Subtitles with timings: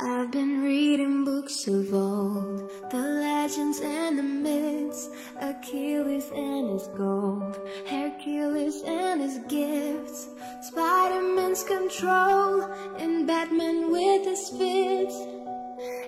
[0.00, 5.08] I've been reading books of old, the legends and the myths,
[5.40, 7.56] Achilles and his gold,
[7.88, 10.26] Hercules and his gifts,
[10.62, 12.62] Spider-Man's control,
[12.98, 15.14] and Batman with his fits.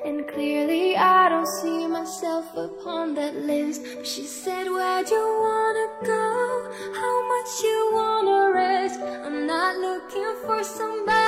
[0.05, 3.83] And clearly I don't see myself upon that list.
[3.95, 6.73] But she said, where'd you wanna go?
[6.93, 9.01] How much you wanna risk?
[9.01, 11.26] I'm not looking for somebody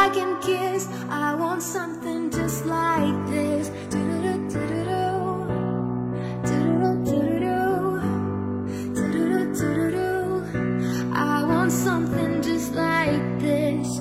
[0.00, 0.88] I can kiss.
[1.10, 3.70] I want something just like this.
[11.12, 14.00] I want something just like this.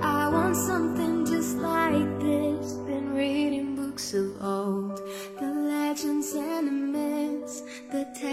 [0.00, 2.72] I want something just like this.
[2.86, 4.91] Been reading books of old,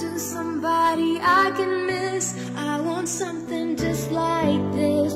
[0.00, 2.34] to somebody I can miss.
[2.56, 5.12] I want something just like this.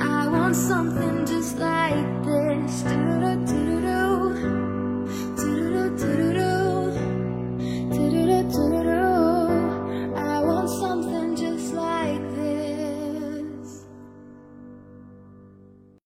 [0.00, 3.27] I want something just like this.